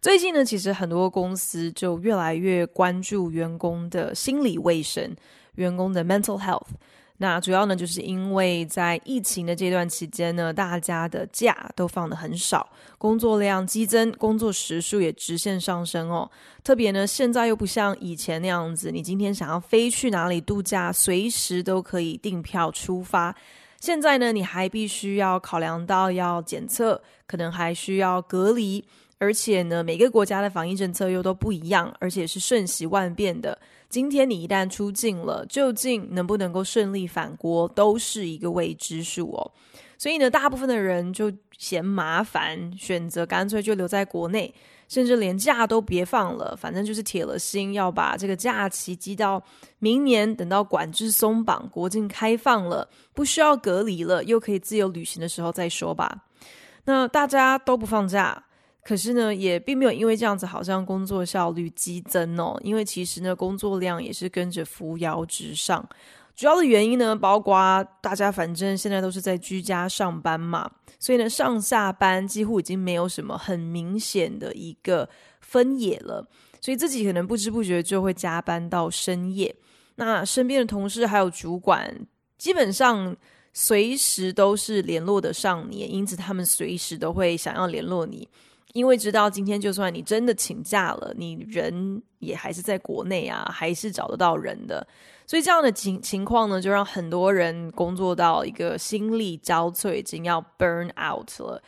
[0.00, 5.14] 最近呢，其实很多公司就越来越关注员工的心理卫生，
[5.56, 6.68] 员工的 mental health。
[7.18, 16.30] 那主要呢，就是因为在疫情的这段期间呢，大家的假都放得很少，工作量激增，工作时数也直线上升哦。
[16.64, 23.36] 特别呢，现在又不像以前那样子，你今天想要飞去哪里度假，随时都可以订票出发。
[23.78, 28.82] 现在呢，你还必须要考量到要检测，可能还需要隔离。
[29.20, 33.56] 而且呢，每个国家的防疫政策又都不一样，而且是瞬息万变的。
[33.90, 39.52] 今天你一旦出境了，究竟能不能够顺利返国，都是一个未知数哦。
[39.98, 44.54] 所以呢，大部分的人就嫌麻烦，选择干脆就留在国内，
[44.88, 49.42] 甚至连假都别放了，反正就是铁了心要把这个假期积到
[49.80, 56.24] 明年，等到管制松绑、国境开放了，不需要隔离了，又可以自由旅行的时候再说吧。
[56.86, 58.42] 那大家都不放假。
[58.82, 62.58] 可是呢，也并没有因为这样子，好像工作效率激增哦。
[62.64, 65.86] 因为其实呢，工作量也是跟着扶摇直上。
[66.34, 75.08] 主要的原因呢，包括大家反正现在都是在居家上班嘛，所以呢，上下班几乎已经没有什么很明显的一个
[75.40, 76.26] 分野了。
[76.62, 79.54] 所以自己可能不知不觉就会加班到深夜。
[79.96, 81.94] 那身边的同事还有主管，
[82.38, 83.14] 基本上
[83.52, 88.26] 随时都是联络得上你，因此他们随时都会想要联络你。
[88.72, 94.86] 因为知道今天就算你真的请假了，你人也还是在国内啊，还是找得到人的。
[95.26, 101.62] 所以这样的情情况呢，就让很多人工作到一个心力交瘁，已经要 burn out 了。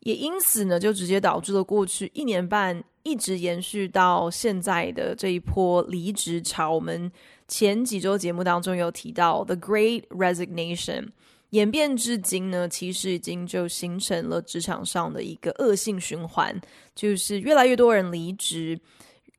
[0.00, 6.72] 也因此呢，就直接导致了过去一年半一直延续到现在的这一波离职潮。
[6.72, 7.10] 我们
[7.48, 11.08] 前几周节目当中有提到 The Great Resignation。
[11.50, 16.60] 演变至今呢，其实已经就形成了职场上的一个恶性循环，
[16.94, 18.78] 就是越来越多人离职，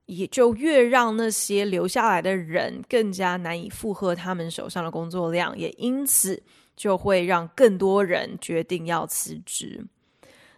[0.06, 6.42] 也就越让那些留下来的人更加难以负荷他们手上的工作量，也因此
[6.76, 9.86] 就会让更多人决定要辞职。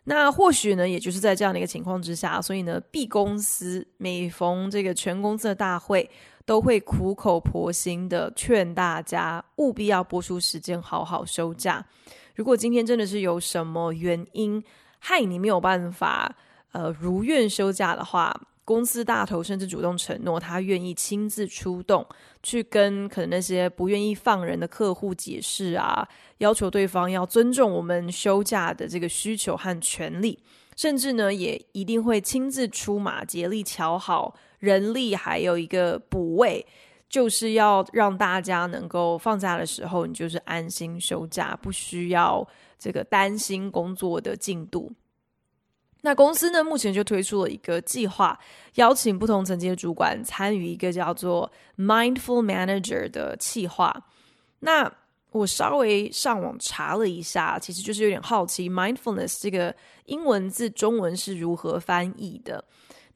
[0.04, 6.10] 那或许呢，也就是在这样的一个情况之下，所以呢，B 公司每逢这个全公司的大会，
[6.48, 11.86] 都会苦口婆心的劝大家务必要拨出时间好好休假。
[12.36, 14.64] 如果今天真的是有什么原因
[14.98, 16.34] 害你没有办法
[16.72, 22.08] 呃如愿休假的话，公司大头甚至主动承诺他愿意亲自出动
[22.42, 30.40] 去跟可能那些不愿意放人的客户解释啊，要求对方要尊重我们休假的这个需求和权利，
[30.78, 34.34] 甚至呢也一定会亲自出马竭力乔好。
[34.60, 36.66] 人力还有一个补位，
[37.10, 42.48] 就是要让大家能够放假的时候，你就是安心休假，不需要
[42.78, 44.92] 这个担心工作的进度。
[46.02, 48.40] 那公司呢，目前就推出了一个计划，
[48.76, 54.06] 邀请不同层级的主管参与一个叫做 Mindful Manager 的计划。
[54.60, 54.90] 那
[55.32, 59.76] 我稍微上网查了一下，其实就是有点好奇，Mindfulness 这个
[60.06, 62.64] 英文字中文是如何翻译的。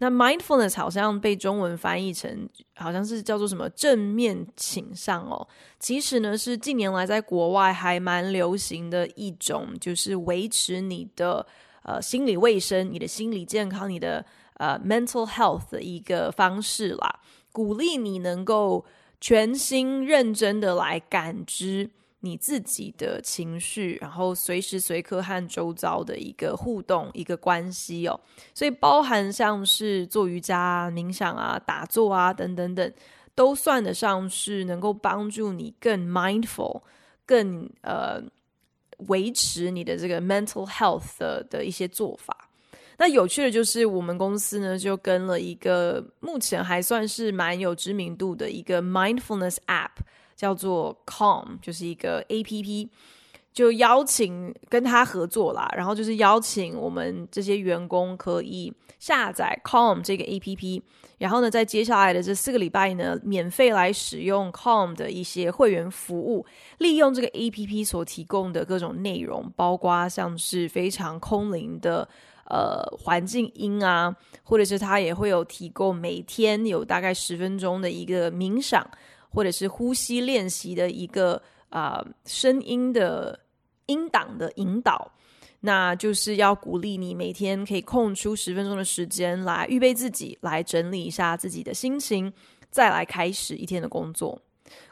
[0.04, 5.48] 那 mindfulness 好像被中文翻译成好像是叫做什么正面倾向哦，
[5.80, 11.46] 其实呢是近年来在国外还蛮流行的一种，就是维持你的
[11.84, 14.26] 呃心理卫生、你的心理健康、你的
[14.56, 17.20] 呃 mental health 的一个方式啦，
[17.52, 18.84] 鼓励你能够
[19.20, 21.92] 全心认真的来感知。
[22.24, 28.20] 你自己的情绪，然后随时随刻和周遭的一个互动、一个关系哦，
[28.54, 32.94] 所以包含像是做瑜伽、冥想啊、打坐啊等等等，
[33.34, 36.84] 都算得上是能够帮助你更 mindful、
[37.26, 38.22] 更呃
[39.08, 42.50] 维持你的这个 mental health 的的一些做法。
[42.98, 49.90] 那有趣的就是，我们公司呢就跟了一个目前还算是蛮有知名度的一个 mindfulness app。
[50.36, 52.90] 叫做 Calm，就是一个 APP，
[53.54, 60.82] 就邀请跟他合作啦，然后就是邀请我们这些员工可以下载 Calm 这个 APP，
[61.18, 66.46] 然后呢，在接下来的这四个礼拜呢，免费来使用 Calm 的一些会员服务，
[66.80, 72.08] 利用这个 APP 所提供的各种内容，包括像是非常空灵的。
[72.50, 74.14] 呃环境音啊，
[74.44, 78.86] 或者是他也会有提供每天有大概十分钟的一个冥想，
[79.34, 83.40] 或者是呼吸练习的一个啊、呃、声音的
[83.88, 85.12] 音档的引导。
[85.64, 92.34] 那就是要鼓励你每天可以空出十分钟的时间来预备自己，来整理一下自己的心情，
[92.72, 94.42] 再来开始一天的工作。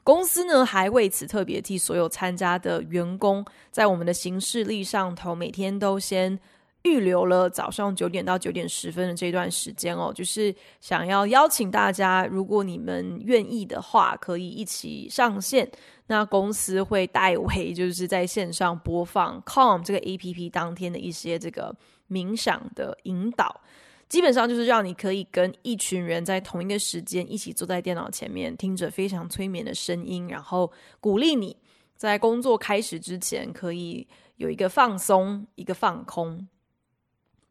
[0.04, 6.38] 公司呢，还为此特别替所有参加的员工，在我们的行事历上头，每天都先
[6.84, 15.70] 预留了早上九点到九点十分的这段时间哦，就是想要邀请大家，如果你们愿意的话，可以一起上线。
[16.08, 21.76] 那公司会代为就是在线上播放 Calm 这个 APP 当天的一些这个
[22.10, 23.62] 冥想的引导。
[24.08, 31.56] 基本上就是让你可以跟一群人在同一个时间一起坐在电脑前面，听着非常催眠的声音，然后鼓励你
[31.96, 36.48] 在工作开始之前可以有一个放松、一个放空。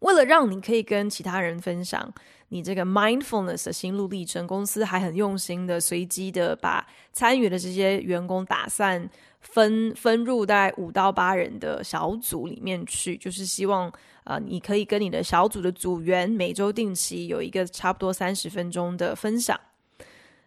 [0.00, 2.12] 为了让你可以跟其他人分享
[2.48, 9.08] 你这个 mindfulness 的心路历程，公司还很用心的随机的把参与的这些员工打散
[9.40, 13.92] 分分入大概五到八人的小组里面去，就是希望。
[14.24, 19.58] 啊、你可以跟你的小组的组员每周定期有一个差不多三十分钟的分享。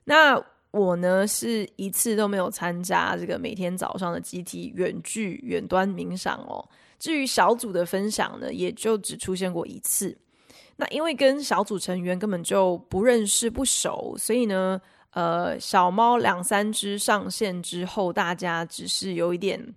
[0.04, 0.40] 那
[0.70, 6.64] 我呢是一次都没有参加这个每天早上的集体远距远端冥想哦。
[7.02, 10.16] 至于小组的分享呢，也就只出现过一次。
[10.78, 19.74] 那因为跟小组成员根本就不认识不熟，所以呢，呃，小猫两三只上线之后，大家只是有一点。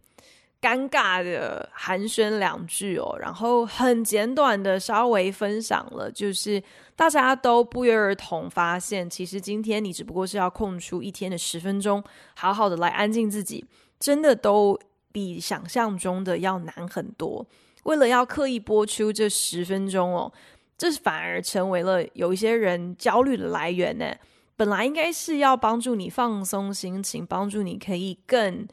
[0.60, 6.62] 尴尬的寒暄两句哦，然后很简短的稍微分享了，就是
[6.96, 12.02] 大家都不约而同发现，其实今天你只不过是要空出一天的十分钟，
[12.34, 13.62] 好好的来安静自己，
[14.00, 14.78] 真的都
[15.14, 17.46] 比想象中的要难很多。
[17.84, 20.32] 为了要刻意播出这十分钟哦，
[20.76, 24.12] 这反而成为了有一些人焦虑的来源呢。
[24.56, 28.66] 本来应该是要帮助你放松心情，帮助你可以更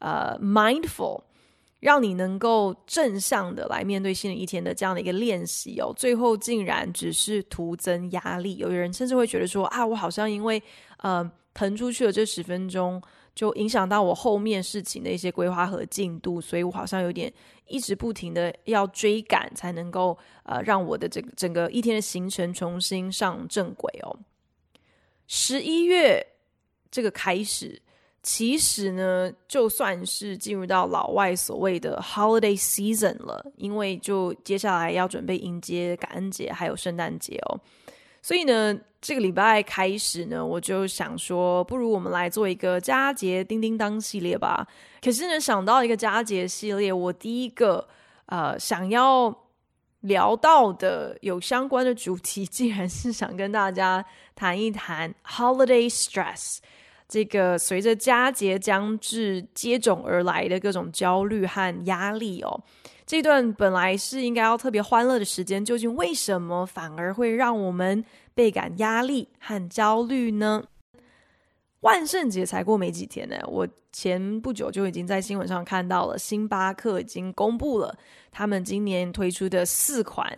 [0.00, 1.22] 呃 mindful。
[1.78, 8.56] 让你能够正向的来面对新的一天的这样的一个练习哦，最后竟然只是徒增压力。
[8.56, 10.60] 有的人甚至会觉得说啊，我好像因为
[10.96, 13.00] 呃腾出去了这十分钟，
[13.36, 17.32] 就影响到我后面事情的一些规划和进度，所以我好像有点
[17.68, 24.18] 一直不停的要追赶，才能够呃让我的这个整个一天的行程重新上正轨哦。
[25.28, 26.26] 十一月
[26.90, 27.80] 这个开始。
[28.28, 37.60] 其实呢，就算是进入到老外所谓的 holiday season 了，因为就接下来要准备迎接感恩节还有圣诞节哦，
[38.26, 44.66] 所以呢，这个礼拜开始呢，我就想说，不如我们来做一个佳节叮叮当系列吧。
[45.00, 47.86] 可是呢，想到一个佳节系列，我第一个
[48.26, 49.32] 呃想要
[50.00, 56.56] 聊到的有相关的主题， 竟然是想跟大家谈一谈 holiday stress。
[57.08, 62.60] 这个随着佳节将至接踵而来的各种焦虑和压力哦，
[63.06, 68.04] 这段本来是应该要特别欢乐的时间，究竟为什么反而会让我们
[68.34, 70.64] 倍感压力和焦虑呢？
[71.80, 77.96] 万圣节才过没几天呢，我前不久就已经在新闻上看到了，星巴克已经公布了
[78.32, 80.36] 他们今年推出的四款。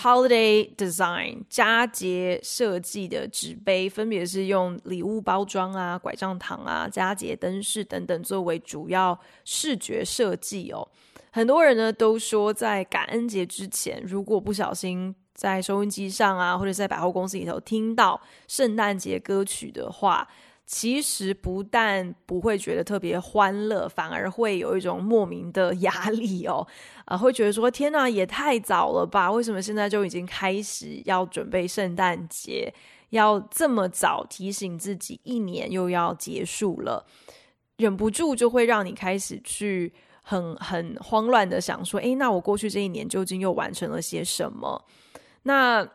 [0.00, 10.86] Holiday Design 佳节设计的纸杯，分别是用礼物包装啊、拐杖糖啊、佳节灯饰等等作为主要视觉设计哦。
[11.32, 20.28] 很多人呢都说，在感恩节之前，如果不小心在收音机上啊，或者在百货公司里头听到圣诞节歌曲的话，
[20.70, 26.64] 其实不但不会觉得特别欢乐，反而会有一种莫名的压力哦，
[27.06, 29.32] 啊，会觉得说天哪，也太早了吧？
[29.32, 32.72] 为什么现在就已经开始要准备圣诞节？
[33.08, 37.06] 要这么早提醒自己，一年又要结束了，
[37.78, 44.84] 忍不住就会让你开始去很很慌乱的想说，诶，那我过去这一年究竟又完成了些什么？
[45.44, 45.88] 那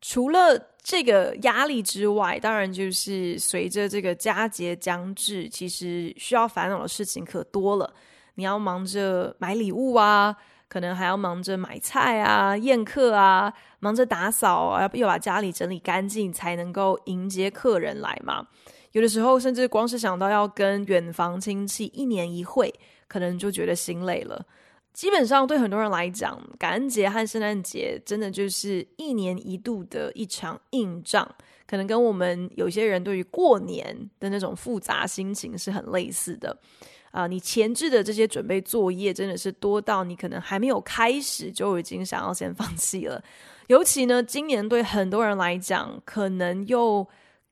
[0.00, 0.56] 除了
[0.88, 7.92] 这个压力之外，当然就是随着这个佳节将至，其实需要烦恼的事情可多了。
[8.36, 10.34] 你要忙着买礼物啊，
[10.66, 18.46] 可能还要忙着买菜啊、宴客啊，忙着打扫啊，要把家里整理干净，才能够迎接客人来嘛。
[18.92, 22.72] 有的时候，甚至光是想到要跟远房亲戚一年一会，
[23.06, 24.42] 可能就觉得心累了。
[24.92, 31.28] 基本上对很多人来讲，感恩节和圣诞节真的就是一年一度的一场硬仗，
[31.66, 36.58] 可能跟我们有些人对于过年的那种复杂心情是很类似的。
[37.10, 43.20] 啊、你前置的这些准备作业真的是多到你可能还没有开始就已经想要先放弃了。
[43.68, 47.06] 尤其呢，今年对很多人来讲，可能又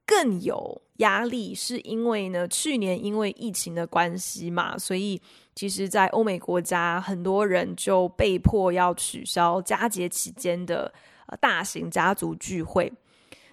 [0.06, 5.20] 更有压力，是因为呢，去年因为疫情的关系嘛，所以
[5.54, 10.92] 其实，在欧美国家，很多人就被迫要取消佳节期间的
[11.40, 12.92] 大型家族聚会。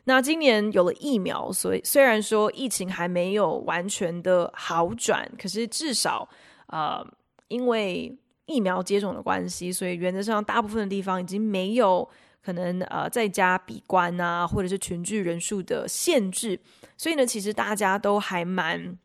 [0.06, 6.28] 那今年有了疫苗，所以虽然说疫情还没有完全的好转，可是至少，
[6.68, 7.06] 呃，
[7.48, 8.14] 因为
[8.46, 12.08] 疫苗接种的关系，所以原则上大部分的地方已经没有
[12.44, 16.60] 可能呃在家闭关啊，或者是群聚人数的限制，
[16.98, 18.98] 所以呢，其实大家都还蛮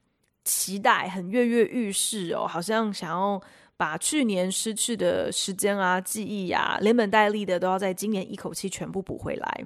[0.44, 3.40] 期待，很跃跃欲试哦，好像想要
[3.76, 9.64] 把去年失去的时间啊、记忆啊，连本带利的都要在今年一口气全部补回来。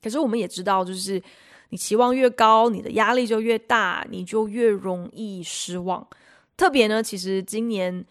[0.00, 1.20] 可是我们也知道，就是
[1.70, 6.06] 你期望越高，你的压力就越大，你就越容易失望。
[6.56, 8.04] 特别呢，其实今年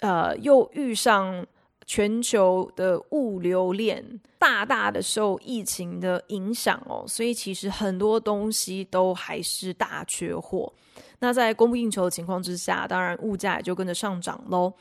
[0.00, 1.46] 呃又遇上
[1.86, 4.04] 全球的物流链
[4.38, 10.72] 大大的受疫情的影响哦，所以其实很多东西都还是大缺货。
[11.18, 14.72] 那在供不应求的情况之下，当然物价也就跟着上涨喽。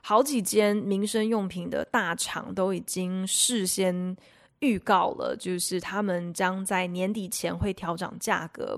[0.00, 4.16] 好几间民生用品的大厂都已经事先。
[4.60, 8.76] 预告了，就是他们将在年底前会调涨价格。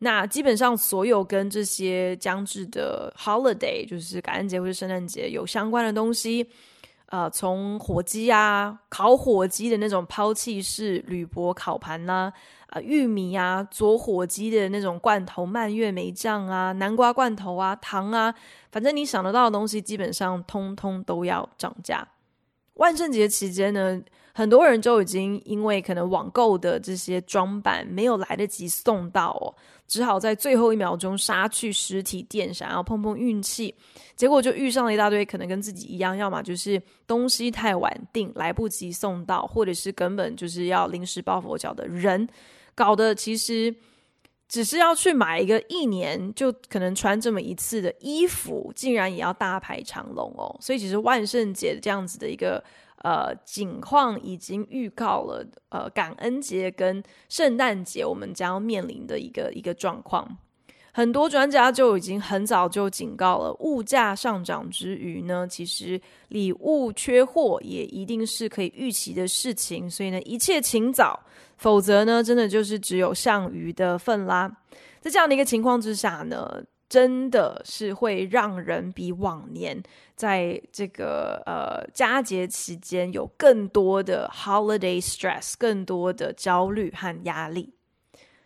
[0.00, 6.46] 那基本上所有跟这些将至的 holiday，就是感恩节或者圣诞节有相关的东西，
[7.14, 12.32] 啊，从火鸡啊、烤火鸡的那种抛弃式铝箔烤盘呐、
[12.66, 18.34] 啊，啊、玉米啊、佐火鸡的那种罐头蔓越莓酱啊、南瓜罐头啊、糖啊，
[18.72, 22.04] 反正你想得到的东西，基本上通通都要涨价。
[22.74, 24.00] 万圣节期间呢，
[24.32, 29.54] 很多人就已经因为可能网购的这些装扮没有来得及送到哦，
[29.86, 33.72] 只好在最后一秒钟杀去实体店，想要碰碰运气，
[34.16, 42.28] 结果就遇上了一大堆可能跟自己一样，要么就是东西太晚订来不及送到，或者是根本就是要临时抱佛脚的人，
[42.74, 43.72] 搞得其实
[44.48, 52.62] 只是要去买一个一年就可能穿这么一次的衣服，竟然也要大排长龙哦，所以其实万圣节这样子的一个。
[53.04, 60.38] 呃，景况已经预告了，呃，感恩节跟圣诞节我们将要面临的一个一个状况。
[60.96, 69.90] 很多专家就已经很早就警告了，物价上涨之余呢，其实礼物缺货也一定是可以预期的事情。
[69.90, 71.18] 所以呢，一切请早，
[71.56, 74.48] 否则呢，真的就是只有上鱼的份啦。
[75.00, 79.82] 在这样的一个情况之下呢，真的是会让人比往年
[80.14, 87.74] 在这个呃佳节期间有更多的 holiday stress，更多的焦虑和压力。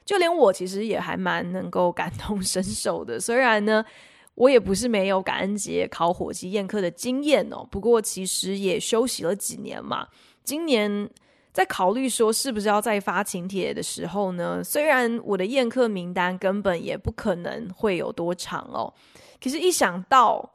[0.08, 3.20] 就连我其实也还蛮能够感同身受的。
[3.20, 3.84] 虽然呢，
[4.34, 10.08] 我也不是没有感恩节烤火鸡宴客的经验哦，不过其实也休息了几年嘛。
[10.42, 11.10] 今年。
[11.50, 18.92] 在考虑说是不是要再发请帖的时候呢，虽然我的宴客名单根本也不可能会有多长哦，
[19.42, 20.52] 可是，一想到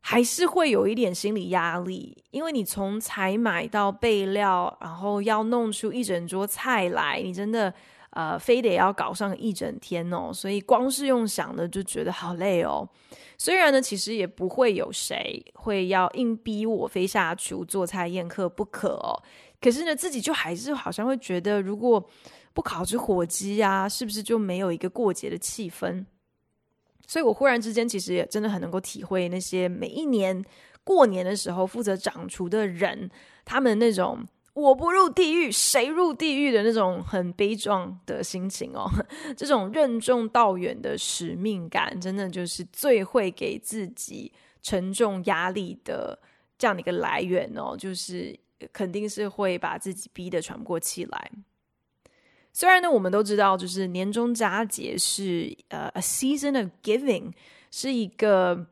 [0.00, 7.74] 还是会有一点心理压力，因为你从采买到备料，然后要弄出一整桌菜来，你真的
[8.10, 12.88] 呃非得要搞上一整天哦，所以光是用想的就觉得好累哦。
[13.36, 19.22] 虽然呢，其实也不会有谁会要硬逼我非下厨做菜宴客不可哦。
[19.60, 22.04] 可是呢，自己就还是好像会觉得，如果
[22.52, 26.04] 不烤只火鸡啊，是不是就没有一个过节的气氛？
[27.06, 30.44] 所以我忽然之间，其实也真的很能够体会那些每一年
[30.84, 33.08] 过年的时候负责掌厨的人，
[33.44, 34.26] 他们那种
[34.60, 38.90] “我不入地狱，谁入地狱”的那种很悲壮的心情哦。
[39.36, 46.18] 这种任重道远的使命感，真的就是最会给自己沉重压力的
[46.58, 48.38] 这样的一个来源哦，就是。
[48.72, 51.30] 肯定是会把自己逼得喘不过气来。
[52.52, 57.30] 虽然呢，我们都知道，就是年终佳节是呃、a season of giving，
[57.70, 58.66] 是一个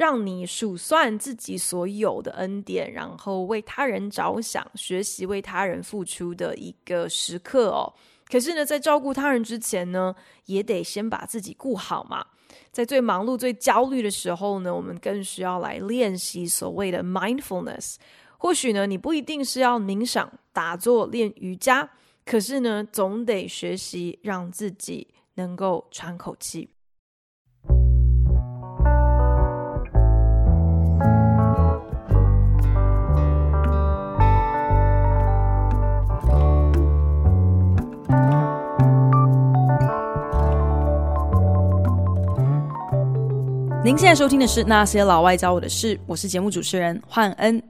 [0.00, 7.92] 让你数算自己所有的恩典，然后为他人着想，学习为他人付出的一个时刻哦。
[8.24, 10.16] 可是呢，在照顾他人之前呢，
[10.46, 12.24] 也得先把自己顾好嘛。
[12.72, 17.96] 在最忙碌、最焦虑的时候呢，我们更需要来练习所谓的 mindfulness。
[18.38, 21.86] 或许呢，你不一定是要冥想、打坐、练瑜伽，
[22.24, 26.70] 可是呢，总得学习让自己能够喘口气。
[43.82, 47.62] 您现在收听的是《那些老外教我的事》，我是节目主持人焕恩。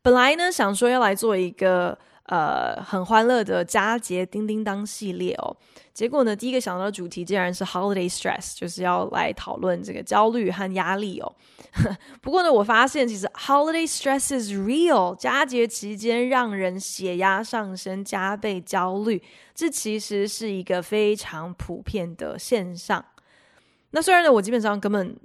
[0.00, 5.54] 本来呢，想说要来做一个呃很欢乐的佳节叮叮当系列哦，
[5.92, 11.30] 结果呢，第一个想到的主题竟然是 Holiday Stress，就是要来讨论这个焦虑和压力哦。
[12.22, 19.22] 不过呢，我发现其实 Holiday Stress is real，佳节期间让人血压上升、加倍焦虑，
[19.54, 23.04] 这其实是一个非常普遍的现象。
[23.90, 25.16] 那虽然呢，我基本上根本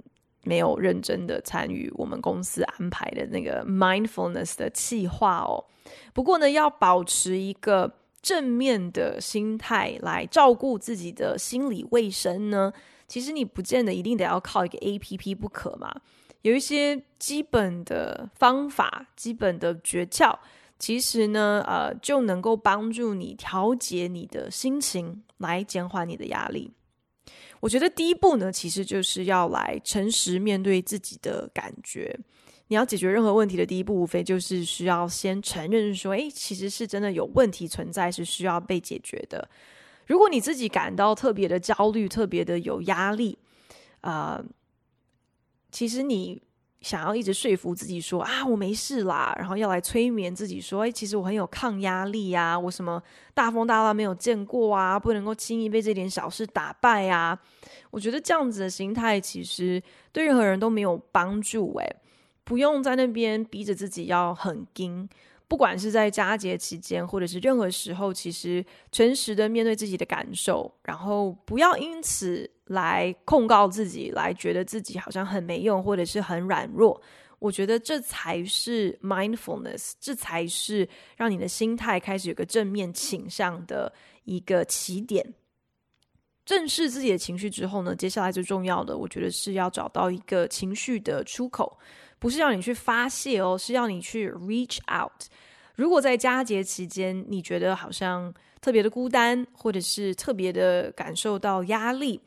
[0.44, 5.64] 没有认真的参与我们公司安排的那个 mindfulness 的企划哦。
[6.12, 7.92] 不过呢，要保持一个
[8.22, 12.72] 正面的心态来照顾自己的心理卫生呢，
[13.06, 15.94] 其实你不见得一定得要靠一个 APP 不可嘛。
[16.42, 20.36] 有一些基本的方法、基本的诀窍，
[20.78, 26.72] 其实呢，呃，就能够帮助你调节你的心情，来减缓你的压力。
[27.64, 32.14] 我觉得第一步呢，其实就是要来诚实面对自己的感觉。
[32.68, 39.48] 你要解决任何问题的第一步，无非就是需要先承认说，诶，其实是真的有问题存在，是需要被解决的。
[40.06, 43.38] 如果你自己感到特别的焦虑，特别的有压力，
[44.02, 44.44] 啊、
[45.72, 46.42] 其实你。
[46.84, 57.36] 想要一直说服自己说啊，我没事啦，然后要来催眠自己说，哎，其实我很有抗压力呀，我什么大风大浪没有见过啊，不能够轻易被这点小事打败啊。
[57.90, 61.74] 我觉得这样子的心态其实对任何人都没有帮助。
[61.78, 61.96] 诶，
[62.44, 65.08] 不用在那边逼着自己要很硬。
[65.46, 77.00] 不管是在佳节期间，或者是任何时候，其实诚实的面对自己的感受，然后不要因此来控告自己，来觉得自己好像很没用，或者是很软弱。
[77.38, 83.92] 我觉得这才是 mindfulness，这才是让你的心态开始有个正面倾向的
[84.24, 85.34] 一个起点。
[86.46, 91.78] 正视自己的情绪之后呢，接下来最重要的，我觉得是要找到一个情绪的出口。
[92.18, 95.24] 不是要你去发泄哦，是要你去 reach out。
[95.74, 102.18] 如果在佳节期间，你觉得好像特别的孤单，或者是特别的感受到压力，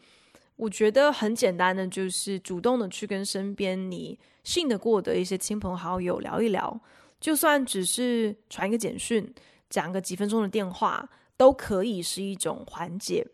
[0.57, 6.77] 我觉得很简单的，就是主动的去跟身边你信得过的一些亲朋好友聊一聊，
[7.21, 9.33] 就算只是传一个简讯，
[9.69, 13.25] 讲个几分钟的电话，都可以是一种缓解。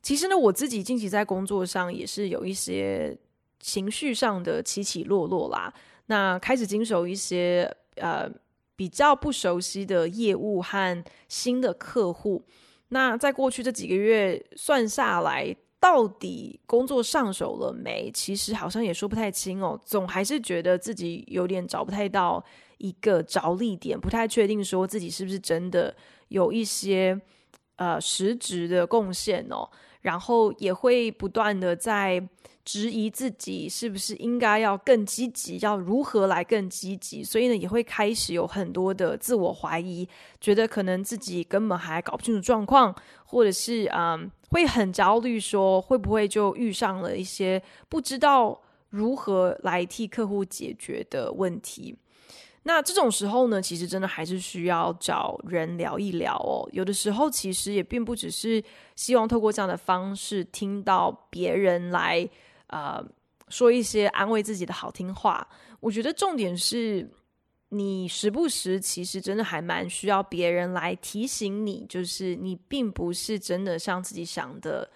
[0.00, 3.14] 其实呢，我自己近期在工作上也是有一些。
[3.62, 5.70] 情绪上的起起落落啦，
[6.06, 8.26] 那开始经手一些呃
[8.74, 12.42] 比较不熟悉的业务和新的客户，
[12.88, 18.10] 那在过去这几个月算下来，到底工作上手了没？
[18.12, 22.44] 其实好像也说不太清哦，总还是觉得自己有点找不太到
[22.76, 25.96] 一个着力点，不太确定说自己是不是真的
[26.28, 27.18] 有一些
[27.76, 29.68] 呃实质的贡献哦，
[30.02, 32.28] 然后也会不断的在。
[32.62, 37.24] 质疑自己是不是应该要更积极，要如何来更积极？
[37.24, 40.06] 所以呢，也会开始有很多的自我怀疑，
[40.40, 42.94] 觉得可能自己根本还搞不清楚状况，
[43.30, 51.96] 或者是嗯，会很焦虑，说会不会就遇上了一些不知道如何来替客户解决的问题。
[52.64, 56.68] 那这种时候呢，其实真的还是需要找人聊一聊哦。
[56.72, 58.62] 有的时候，其实也并不只是
[58.96, 62.28] 希望透过这样的方式听到别人来。
[62.66, 63.04] 呃，
[63.48, 65.44] 说一些安慰自己的好听话，
[65.80, 67.10] 我觉得重点是
[67.70, 74.88] 你时不时其实真的还蛮需要别人来提醒你，就是你并不是真的像自己想的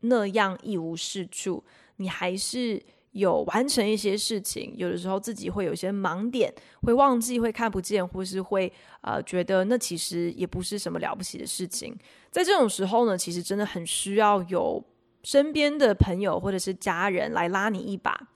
[0.00, 1.62] 那样一无是处，
[1.96, 4.72] 你还是有完成一些事情。
[4.76, 11.96] 有的时候自己会有些盲点，会忘记，会看不见，或是会呃觉得那其实也不是什么了不起的事情。
[12.30, 14.82] 在这种时候呢，其实真的很需要有。
[15.24, 18.28] 身边的朋友或者是家人来拉你一把，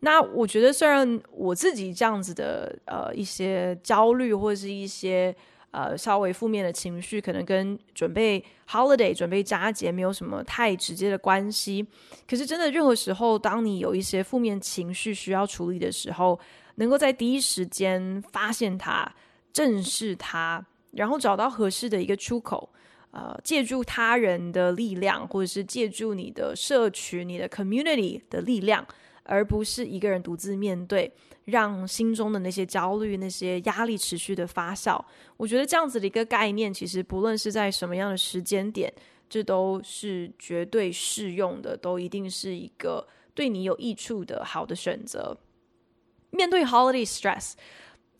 [0.00, 5.34] 那我觉得虽然我自己这样子的呃一些焦虑或者是一些
[5.70, 11.86] 呃稍微负面的情绪，可能跟准备 holiday 准备佳节没有什么太直接的关系。
[12.28, 16.38] 可是真的任何时候，当你有一些负面情绪需要处理的时候，
[16.76, 19.10] 能够在第一时间发现它、
[19.52, 22.68] 正视它，然后找到合适的一个出口。
[23.12, 28.86] 呃，借助他人的力量，或者是借助你的社群、你的 community 的力量，
[29.26, 31.12] 而不是一个人独自面对，
[31.44, 35.02] 让心中的那些焦虑、那些压力持续的发酵。
[35.36, 38.92] 我觉得这样子的一个概念，其实不论是在什么样的时间点，
[39.28, 45.36] 这都是绝对适用的，都一定是一个对你有益处的好的选择。
[46.30, 47.52] 面对 holiday stress。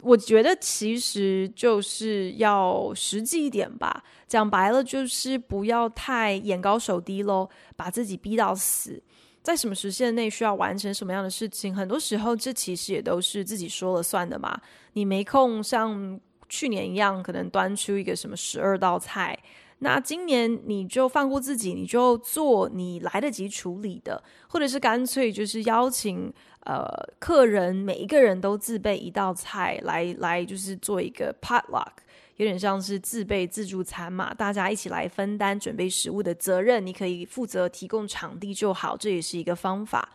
[0.03, 9.03] 我觉得其实就是要实际一点吧，讲白了就是不要太眼高手低喽，把自己逼到死。
[9.47, 14.61] 在什么时限内需要完成什么样的事情，很多时候这其实也都是自己说了算的嘛。
[14.95, 19.39] 你没空像去年一样，可能端出一个什么十二道菜，
[19.79, 26.33] 那今年你就放过自己，你就做你来得及处理的，或者是干脆就是邀请
[26.65, 26.85] 呃
[27.21, 31.93] 客人每一个人都自备一道菜来来，就是做一个 potluck。
[32.37, 40.09] 有点像是自备自助餐嘛，大家一起来分担准备食物的责任，你可以负责提供场地就好，这也是一个方法。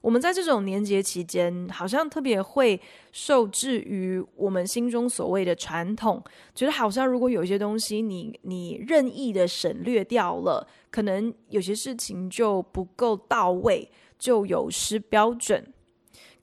[0.00, 2.78] 我们在这种年节期间，好像特别会
[3.10, 6.22] 受制于我们心中所谓的传统，
[6.54, 15.72] 觉得好像如果有些东西你你任意的省略掉了，可能有些事情就不够到位，就有失标准。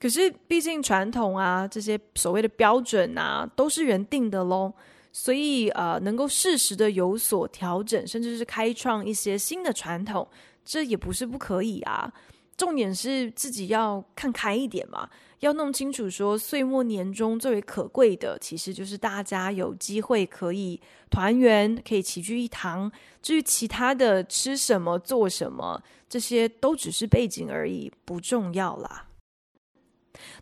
[0.00, 4.72] 可是毕竟传统啊，这些所谓的标准啊，都是人定的喽。
[5.12, 10.26] 所以，呃，能够适时的有所调整，甚至是开创一些新的传统，
[10.64, 12.10] 这也不是不可以啊。
[12.56, 15.08] 重点是自己要看开一点嘛，
[15.40, 22.90] 要弄清楚说，岁末年终最为可贵的，其实就是大家有机会可以团圆，可以齐聚一堂。
[23.20, 29.08] 至于其他的吃什么、做什么，这些都只是背景而已，不重要啦。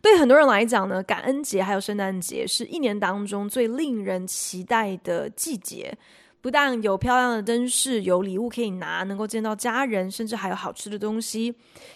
[0.01, 5.97] 对很多人来讲呢，感恩节还有圣诞节是一年当中最令人期待的季节。
[6.41, 11.53] 不但有漂亮的灯饰，有礼物可以拿，能够见到家人，甚至还有好吃的东西。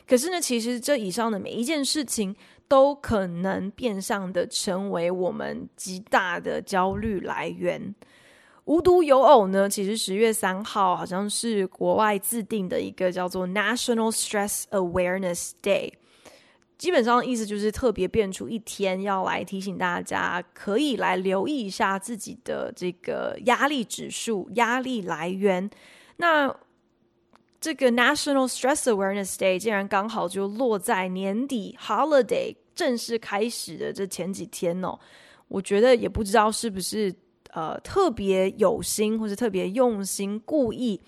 [0.07, 2.35] 可是呢，其实这以上的每一件事情，
[2.67, 7.95] 都可能变相的成为我们极大的焦虑来源。
[8.65, 15.93] 无独有偶呢，其实十月三号好像是国外自定的一个叫做 National Stress Awareness Day。
[16.77, 25.69] 基本上意思就是特别变出一天，要来提醒大家，可以来留意一下自己的这个压力指数、压力来源。
[26.17, 26.53] 那
[27.61, 34.99] 这个 National Stress Awareness Day 竟然刚好就落在年底 Holiday 正式开始的这前几天哦，
[35.47, 37.15] 我觉得也不知道是不是
[37.53, 41.01] 呃特别有心，或是特别用心，故意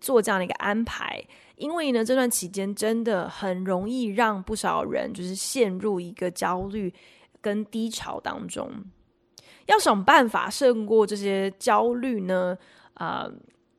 [0.00, 1.22] 做这样的一个安排。
[1.56, 6.92] 因为呢，这段期间真的很容易让不少人就是陷入一个焦虑
[7.40, 8.70] 跟低潮当中。
[9.66, 12.58] 要想办法胜过这些焦虑呢，
[12.94, 13.32] 啊、呃，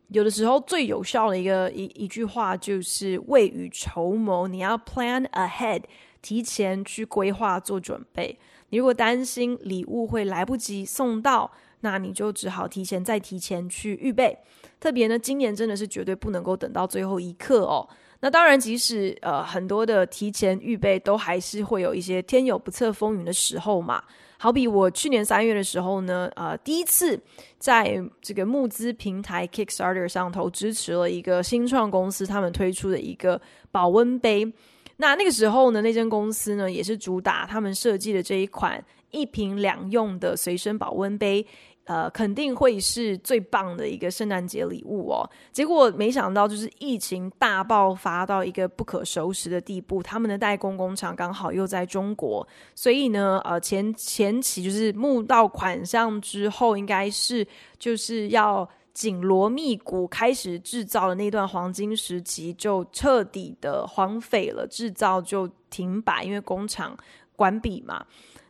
[0.08, 4.48] 有的时候最有效的一个一一句话就是未雨绸缪。
[4.48, 5.84] 你要 plan ahead，
[6.22, 8.40] 提前去规划做准备。
[8.70, 11.52] 你如果担心礼物会来不及送到，
[11.86, 14.36] 那你就只好提前再提前去预备。
[14.80, 17.88] 特别呢，今年真的是绝对不能够等到最后一刻哦。
[18.22, 24.04] 那当然，即使呃很多的提前预备，都还是会有一些天有不测风云的时候嘛。
[24.40, 27.20] 好比我去年三月的时候呢，呃，第一次
[27.60, 33.40] 在这个募资平台 Kickstarter 上头支持了一个新创公司，他们推出的一个
[33.72, 34.52] 保温杯。
[34.98, 41.46] 那那个时候呢，那间公司呢也是主打他们设计的这一款一瓶两用的随身保温杯。
[41.86, 45.30] 呃，肯定会是最棒的一个圣诞节礼物哦。
[45.52, 50.02] 结果没想到，就是疫情大爆发到一个不可收拾的地步。
[50.02, 57.46] 他们的代工工厂刚好又在中国，所以呢，呃，前前期就是募到款项之后，应该是
[57.78, 66.98] 就是要紧锣密鼓开始制造的那段黄金时期，就彻底的荒废了，制造就停摆，因为工厂
[67.36, 68.04] 关闭嘛。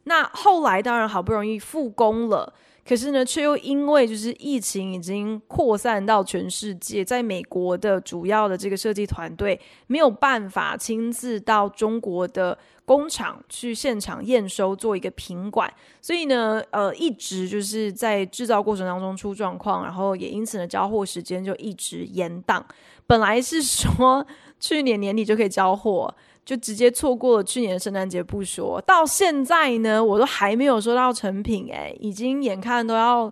[0.06, 2.54] 那后来当然好不容易复工了。
[2.88, 22.62] 可是呢，却又因为就是疫情已经扩散到全世界，在美国的主要的这个设计团队没有办法亲自到中国的工厂去现场验收做一个品管，所以呢，呃，一直就是在制造过程当中出状况，然后也因此呢，交货时间就一直延宕。
[23.08, 24.26] 本来是说
[24.60, 26.13] 去年年底就可以交货。
[26.45, 33.31] 就直接错过了去年的圣诞节不说，到现在呢，我都还没有收到成品，诶，已经眼看都要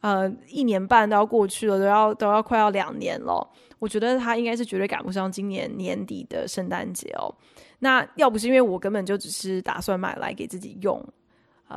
[0.00, 3.46] 呃一年半都要过去了，都要都要快要两年了。
[3.78, 7.32] 我觉得它应该是绝对赶不上今年年底的圣诞节哦。
[7.80, 10.98] 那要不是因为我根本就只是打算买来给自己用。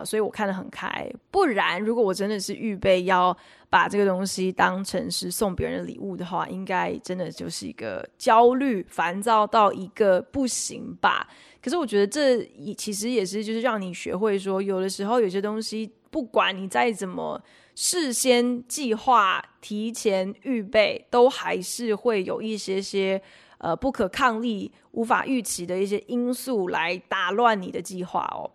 [0.03, 1.09] 所以我看得很开。
[1.31, 3.35] 不然，如果我真的是预备要
[3.69, 11.27] 把这个东西当成是送别人的礼物的话，应该真的就是一个焦虑、烦躁到一个不行吧。
[11.61, 12.43] 可是我觉得这
[12.77, 17.41] 其实也是就是让你学会说，有的时候有些东西，不管你再怎么
[17.75, 23.21] 事先计划、提前预备，都还是会有一些些
[23.57, 28.49] 呃不可抗力、无法预期的一些因素来打乱你的计划哦。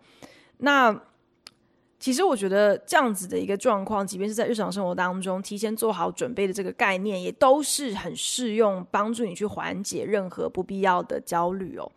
[0.57, 0.99] 那。
[2.03, 11.89] 其实我觉得这样子的一个状况，即便是在日常生活当中提前做好准备的这个概念，也都是很适用，帮助你去缓解任何不必要的焦虑哦。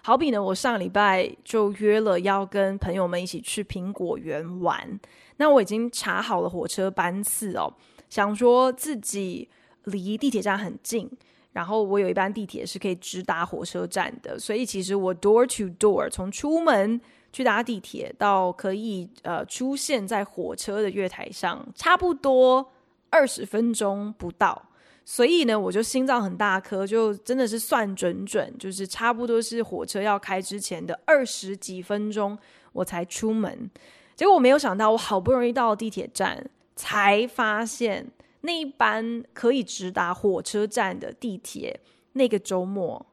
[0.00, 4.98] 好比呢，我上礼拜就约了要跟朋友们一起去苹果园玩，
[5.36, 7.70] 那我已经查好了火车班次哦，
[8.08, 9.46] 想说自己
[9.84, 11.06] 离地铁站很近。
[11.52, 16.98] 然后我有一班地铁是可以直达火车站的，所以其实我 door to door 从出门
[17.32, 22.72] 去搭地铁到可以呃出现在火车的月台上，差不多
[23.08, 24.66] 二十分钟不到。
[25.04, 32.38] 所以呢，我就心脏很大颗，就真的是算准准，就是差不多是火车要开之前的二十几分钟
[32.72, 33.70] 我才出门。
[34.14, 38.06] 结果我没有想到，我好不容易到地铁站，才发现。
[38.42, 41.78] 那一班可以直达火车站的地铁，
[42.14, 43.04] 那个周末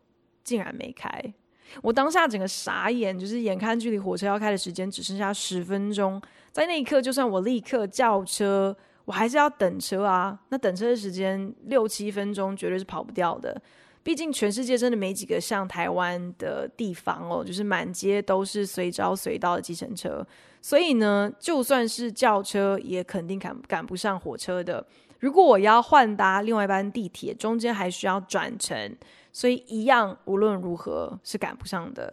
[0.42, 1.34] 竟然没开。
[1.82, 8.76] 我当下整个傻眼，就是眼看距离火车要开的时间只剩下十分钟，在那一刻，就算我立刻叫车，
[9.06, 10.38] 我还是要等车啊。
[10.50, 13.62] 那等车的时间六七分钟，绝对是跑不掉的。
[14.04, 20.26] 毕竟全世界真的没几个像台湾的地方哦，就是满街都是随招随到的计程车，
[20.62, 24.86] 所以呢，就算是叫车，也肯定赶赶不上火车的。
[25.20, 28.96] 如果我要换搭另外一班地铁，中间还需要转乘，
[29.38, 32.12] 所以一样无论如何是赶不上的。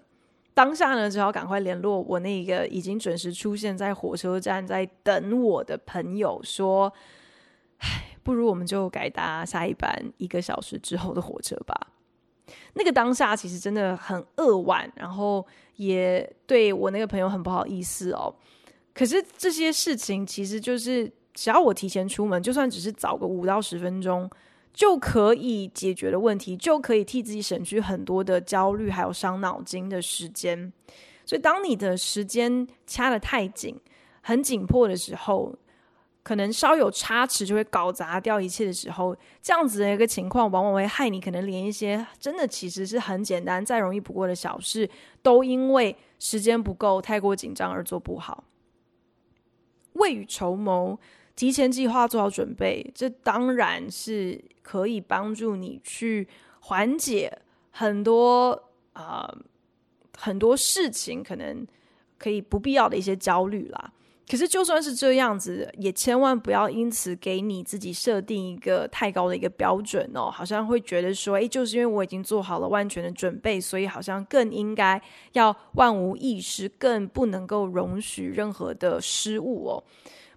[0.53, 6.93] 当下呢，只好赶快联络我那个已经准时出现在火车站在等我的朋友，说
[7.81, 11.75] ：“唉，不如我们就改搭下一班一个小时之后的火车吧。”
[12.75, 18.35] 那个当下其实真的很扼腕，然后也对我那个朋友很不好意思哦。
[18.93, 21.11] 可是这些事情其实就是。
[21.37, 24.31] 只要我提前出门，就算只是早个五到十分钟，
[24.75, 30.73] 就可以解决的问题，就可以替自己省去很多的焦虑，还有伤脑筋的时间。
[31.25, 33.79] 所以，当你的时间掐得太紧、
[34.21, 35.55] 很紧迫的时候，
[36.25, 44.91] 可能稍有差池就会搞砸掉一切的时候，这样子的一个情况，往往会害你可能连一些真的其实是很简单、再容易不过的小事，
[45.23, 48.43] 都因为时间不够、太过紧张而做不好。
[49.93, 50.99] 未雨绸缪。
[51.37, 56.27] 提前计划做好准备，这当然是可以帮助你去
[56.61, 59.35] 缓解很多啊、
[60.17, 61.67] 很多事情，可能
[62.17, 63.93] 可以不必要的一些焦虑啦。
[64.27, 74.99] 可是就算是这样子，也千万不要因此给你自己设定一个太高的一个标准哦，好像会觉得说，诶，就是因为我已经做好了万全的准备，所以好像更应该
[75.33, 79.85] 要万无一失，更不能够容许任何的失误哦。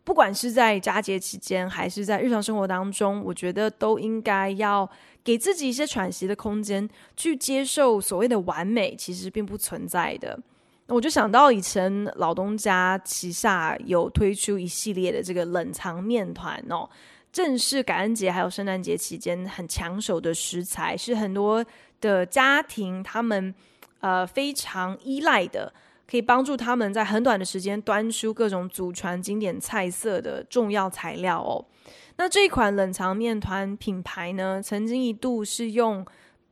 [0.07, 4.89] 不管是在佳节期间，还是在日常生活当中，我觉得都应该要
[5.21, 10.39] 给自己一些喘息的空间，去接受所谓的完美其实并不存在的。
[10.85, 16.89] 那我就想到以前老东家旗下有推出一系列的这个冷藏面团哦，
[17.33, 21.65] 正是感恩节还有圣诞节期间很抢手的食材，是很多
[21.99, 23.53] 的家庭他们
[23.99, 25.73] 呃非常依赖的。
[26.09, 31.65] 可以帮助他们在很短的时间端出各种祖传经典菜色的重要材料哦。
[32.15, 36.05] 那这一款冷藏面团品牌呢，曾经一度是用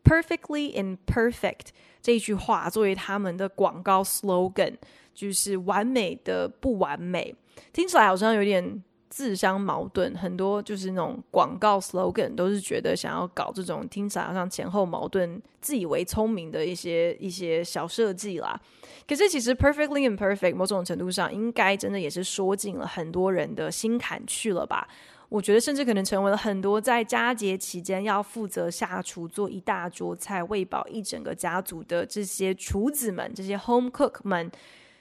[0.04, 1.68] “perfectly imperfect”
[2.02, 4.76] 这一句话作为他们的广告 slogan，
[5.13, 7.34] 就是完美的不完美。
[7.72, 8.84] 听起来好像有点
[9.15, 18.60] 自相矛盾，很多就是那种广告 slogan 都是觉得想要搞这种听起来好像前后矛盾、自以为聪明的一些一些小设计啦。
[19.08, 24.86] 可是其实 perfectly imperfect 某种程度上应该真的也是说进了很多人的心坎去了吧？
[25.30, 34.51] 我觉得甚至可能成为了很多在佳节期间要负责下厨做一大桌菜喂饱一整个家族的这些厨子们、这些 home cook 们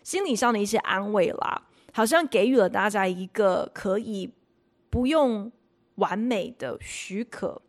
[0.05, 1.63] 心理上的一些安慰啦。
[1.95, 4.31] 好像给予了大家一个可以
[4.91, 5.51] 不用
[5.95, 7.63] 完美的许可，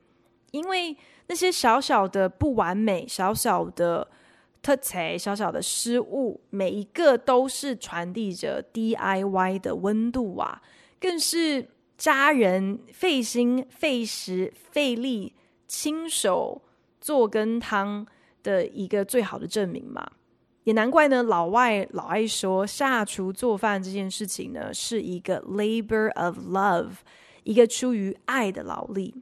[0.52, 4.08] 因为那些小小的不完美、小小的。
[4.66, 10.60] 特才小小的失误，每一个都是传递着 DIY 的温度啊，
[11.00, 15.36] 更是家人费心费时费力
[15.68, 16.64] 亲手
[17.00, 18.08] 做羹汤
[18.42, 20.14] 的一个最好的证明嘛。
[20.66, 26.92] 也难怪呢，老外老爱说下厨做饭这件事情呢，是一个 labor of love，
[27.44, 29.16] 一个出于爱的劳力。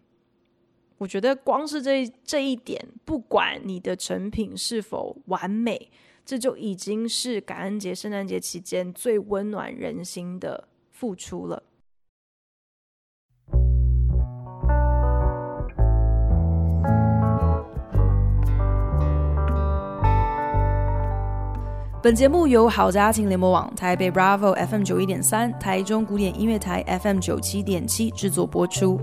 [0.97, 5.91] 我觉得光是这这一点，不管你的成品是否完美，
[6.25, 11.61] 这就已经是感恩节、圣诞节期间最温暖人心的付出了。
[22.03, 28.99] 本节目由好家庭联播网、台北 Bravo FM 九一点三、台中古典音乐台 FM 九七点七制作播出。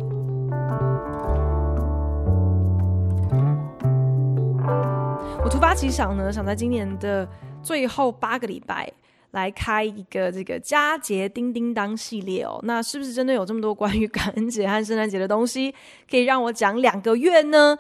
[5.43, 7.27] 我突发奇想呢，想在今年的
[7.63, 8.93] 最后八个礼拜
[9.31, 12.61] 来开一个这个佳节叮叮当系列哦。
[12.65, 15.75] 那是不是真的有这么多关于感恩节和圣诞节的东西，
[16.11, 17.79] 可以让我讲两个月呢？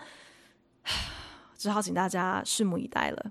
[1.58, 3.26] 只好请大家拭目以待了。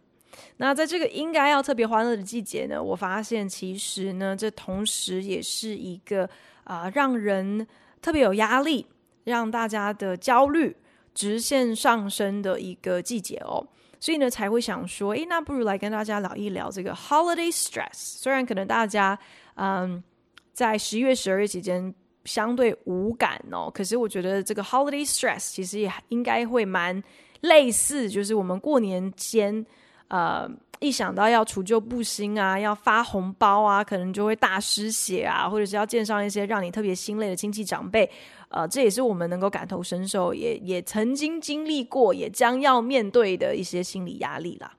[0.61, 6.25] 那在这个应该要特别欢乐的季节呢，我发现其实呢，这同时也是一个
[6.65, 7.65] 啊、呃，让人
[8.01, 8.85] 特别有压力，
[9.23, 10.75] 让大家的焦虑
[11.13, 13.65] 直线上升的一个季节哦。
[14.01, 17.93] 所以呢，才会想说，诶，那不如来跟大家聊一聊这个 holiday stress。
[17.93, 19.17] 虽然可能大家
[19.55, 20.03] 嗯，
[20.51, 21.95] 在十一月、十二月期间
[22.25, 27.01] 相对无感哦，可是我觉得这个 holiday stress 其实也应该会蛮
[27.39, 29.65] 类似，就是我们过年间。
[30.09, 38.09] 呃，一想到要除旧布新啊，要发红包啊，可能就会大失血啊，或者是要见上一些让你特别心累的亲戚长辈，
[38.49, 44.71] 呃，这也是我们能够感同身受，也也曾经经历过，也将要面对的一些心理压力啦。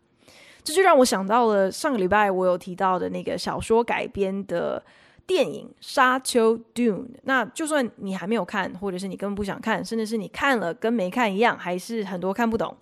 [0.64, 4.82] 这就让我想到了上个礼拜我有提到的那个小说改编的
[5.28, 7.06] 电影《沙丘》（Dune）。
[7.22, 12.76] 那就算你还没有看，或者是你根本不想看，甚至是你看了跟没看一样，还是很多看不懂，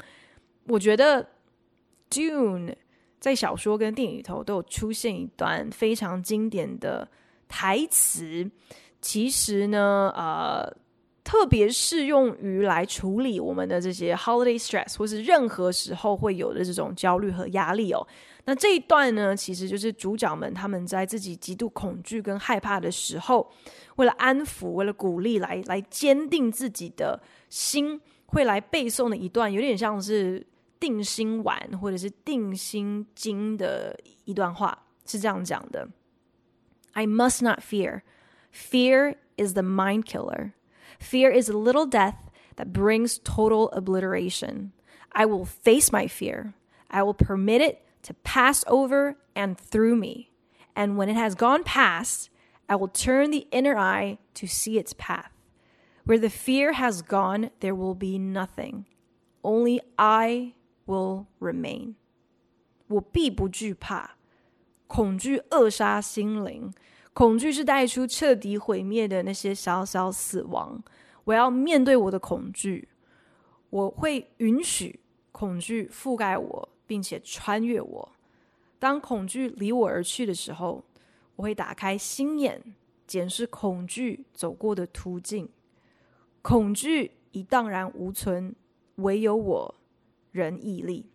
[0.69, 1.27] 我觉得。
[2.11, 2.75] Dune
[3.21, 7.09] 在小说跟电影里头都有出现一段非常经典的
[7.49, 8.51] 台词，
[9.01, 10.73] 其实呢，呃，
[11.25, 18.07] 特别适用于来处理我们的这些 holiday stress，或是任何时候会有的这种焦虑和压力哦。
[18.45, 23.51] 那这一段呢，其实就是主角们他们在自己极度恐惧跟害怕的时候，
[23.97, 30.47] 为了安抚，为了鼓励，来来坚定自己的心，会来背诵的一段，有点像是。
[30.80, 35.88] 定心丸或者是定心经的一段话是这样讲的：
[36.94, 38.02] I must not fear.
[38.52, 40.54] Fear is the mind killer.
[41.00, 44.72] Fear is a little death that brings total obliteration.
[45.10, 46.54] I will face my fear.
[46.90, 50.30] I will permit it to pass over and through me.
[50.76, 52.30] And when it has gone past,
[52.70, 55.32] I will turn the inner eye to see its path.
[56.06, 58.86] Where the fear has gone, there will be nothing.
[59.44, 60.54] Only I
[60.89, 61.97] Will remain，
[62.87, 64.17] 我必不惧怕，
[64.87, 66.73] 恐惧扼杀心灵，
[67.13, 70.83] 恐惧是带出彻底毁灭的那些小小死亡。
[71.25, 72.89] 我要面对我的恐惧，
[73.69, 78.13] 我会允许恐惧覆盖我，并且穿越我。
[78.79, 80.83] 当恐惧离我而去的时候，
[81.37, 82.63] 我会打开心眼，
[83.07, 85.51] 检视恐惧走过的途径。
[86.41, 88.57] 恐惧已荡然无存，
[88.95, 89.75] 唯有我。
[90.33, 91.07] 人毅力，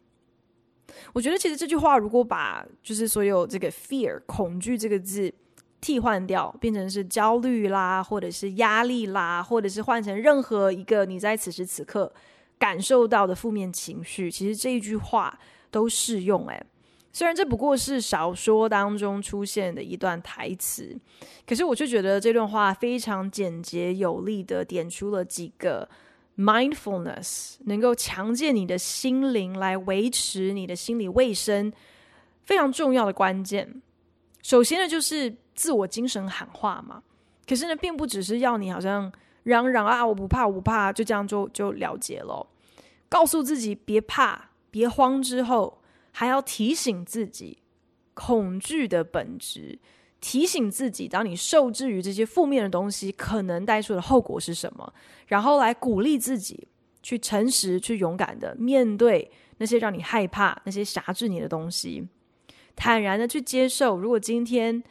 [1.13, 5.33] 我觉得其实这句话如果把就是所有这个 fear 恐惧这个字
[5.79, 12.11] 替换掉，变成是焦虑啦，或者是压力啦，或者是换成任何一个你在此时此刻
[12.57, 16.47] 感受到的负面情绪，其实这一句话都适用。
[16.47, 16.65] 诶，
[17.11, 20.97] 虽然这不过是小说当中出现的一段台词，
[21.45, 25.89] 可是我却觉得这段话非常简洁有力的点出了几个。
[26.37, 31.71] Mindfulness 能够强健你的心灵，来维持你的心理卫生，
[32.43, 33.81] 非常重要的关键。
[34.41, 37.03] 首先呢，就是自我精神喊话嘛。
[37.47, 39.11] 可是呢，并不只是要你好像
[39.43, 42.47] 嚷嚷啊，我不怕，我不怕，就这样就就了结了。
[43.07, 47.59] 告诉自己别怕、别慌之后，还要提醒自己
[48.15, 49.77] 恐惧的本质。
[50.23, 54.93] 提醒自己，当你受制于这些负面的东西，可能带出的后果是什么？
[55.27, 56.65] 然后来鼓励自己，
[57.01, 62.07] 去诚实、去勇敢的面对那些让你害怕、那些辖制你的东西，
[62.73, 63.97] 坦然的去接受。
[63.97, 64.81] 如果今天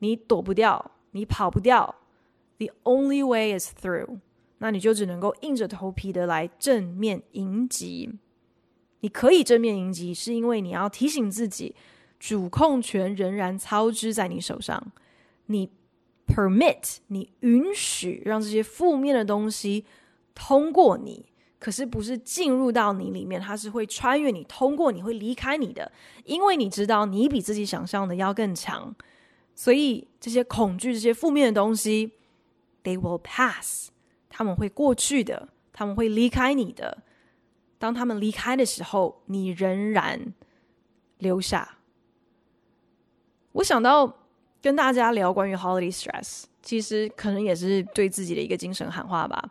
[0.00, 1.94] 你躲不掉，你跑不掉
[2.58, 4.18] ，the only way is through，
[4.58, 8.10] 那你就只能够硬着头皮的来正面迎击。
[9.00, 11.74] 你可以正面迎击，是因为你要提醒自己。
[12.22, 14.92] 主控权仍然操之在你手上，
[15.46, 15.68] 你
[16.24, 19.84] permit 你允许让这些负面的东西
[20.32, 21.26] 通过你，
[21.58, 25.90] 可是不是进入到你里面，它是会穿越你，通过你会离开你的，
[26.24, 28.94] 因为你知道你比自己想象的要更强，
[29.56, 32.12] 所以这些恐惧、这些负面的东西
[32.84, 33.90] ，they will pass，
[34.28, 37.02] 他们会过去的，他们会离开你的。
[37.80, 40.32] 当他们离开的时候，你仍然
[41.18, 41.78] 留下。
[43.52, 44.12] 我想到
[44.60, 49.42] 跟大家聊关于 holiday stress，其实可能也是对自己的一个精神喊话吧。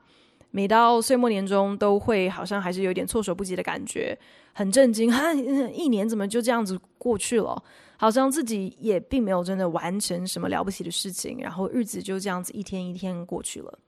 [0.52, 4.18] 每到岁末年终，都会好像还是有点措手不及的感觉，
[4.54, 5.34] 很震惊，哈，
[5.72, 7.64] 一年怎么就这样子过去了？
[7.96, 13.80] 好像自己也并没有真的完成什么了不起的事情，然后日子就这样子一天一天过去了。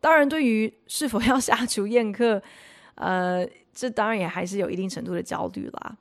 [0.00, 2.42] 当然，对于是否要下厨宴客，
[2.94, 5.96] 呃，这当然也还是有一定程度的焦虑啦。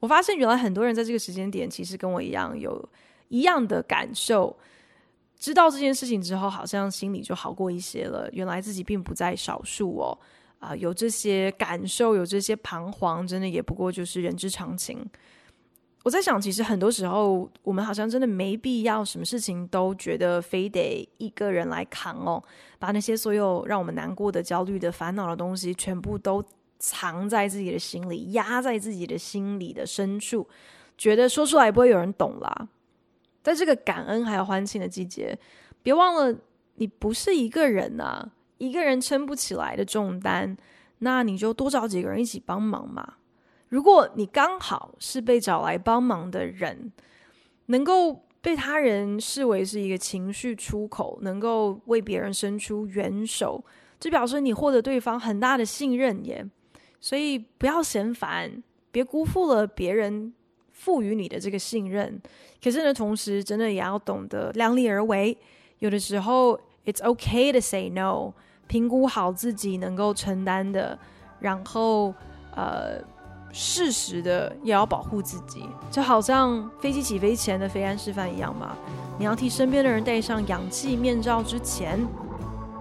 [0.00, 2.88] 我发现原来很多人在这个时间点，其实跟我一样有
[3.28, 4.56] 一样的感受。
[5.38, 8.28] 知道这件事情之后，好像心里就好过一些了。
[8.32, 10.18] 原来自己并不在少数哦，
[10.58, 15.04] 啊、有这些感受，有这些彷徨，真的也不过就是人之常情。
[16.04, 22.42] 我在想，其实很多时候，我们好像真的没必要什么事情都觉得非得一个人来扛哦，
[22.78, 26.42] 把那些所有让我们难过的、焦虑的、烦恼的东西，全部都
[26.78, 30.46] 藏在自己的心里，压在自己的心里的深处，
[30.96, 32.68] 觉得说出来不会有人懂啦。
[33.42, 35.38] 在这个感恩还有欢庆的季节，
[35.82, 36.36] 别忘了，
[36.74, 40.56] 你不是一个人呐，一个人撑不起来的重担，
[40.98, 43.14] 那你就多找几个人一起帮忙嘛。
[43.68, 46.92] 如果你刚好是被找来帮忙的人，
[47.66, 53.64] 能够被他人视为是一个情绪出口，能够为别人伸出援手，
[53.98, 56.44] 这表示你获得对方很大的信任耶。
[57.00, 60.32] 所以不要嫌烦，别辜负了别人
[60.72, 62.20] 赋予你的这个信任。
[62.62, 65.36] 可是呢，同时真的也要懂得量力而为。
[65.78, 68.32] 有的时候，it's okay to say no，
[68.66, 70.98] 评估好自己能够承担的，
[71.40, 72.14] 然后
[72.54, 73.00] 呃。
[73.58, 78.76] 适时的也要保护自己，就好像飞机起飞前的飞安示范一样嘛。
[79.18, 82.06] 你要替身边的人戴上氧气面罩之前，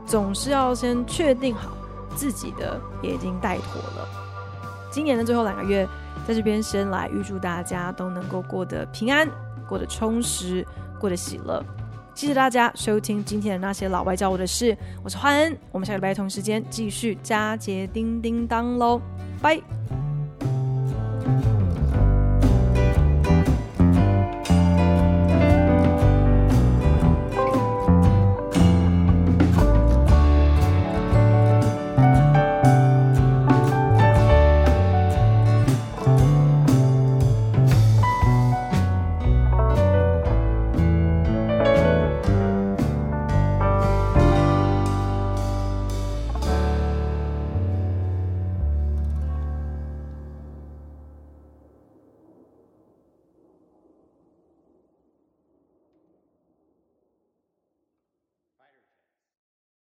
[0.05, 1.72] 总是要先确定好
[2.16, 4.07] 自己的也已经带妥了。
[4.89, 5.88] 今年的最后两个月，
[6.26, 9.30] 在这边先来预祝大家都能够过得平安，
[9.68, 10.66] 过得充实，
[10.99, 11.63] 过得喜乐。
[12.13, 19.01] 谢谢大家收听今天的那些老外教我的事，我是欢恩，我们下个礼拜同时间继续佳节叮叮当喽，
[19.41, 19.61] 拜。